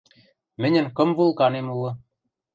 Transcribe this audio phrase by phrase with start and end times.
[0.61, 1.91] Мӹньӹн кым вулканем улы.